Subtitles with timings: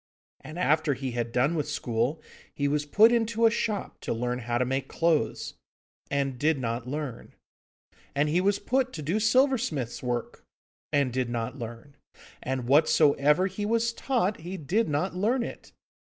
[0.39, 2.23] And, after he had done with school,
[2.55, 5.53] he was put into a shop to learn how to make clothes,
[6.09, 7.35] and did not learn;
[8.15, 10.43] and he was put to do silversmith's work,
[10.91, 11.97] and did not learn;
[12.41, 15.71] and whatsoever he was taught, he did not learn it.